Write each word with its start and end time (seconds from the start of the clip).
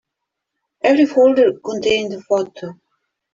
Every 0.83 1.05
folder 1.05 1.59
contained 1.63 2.13
a 2.15 2.21
photo. 2.21 2.73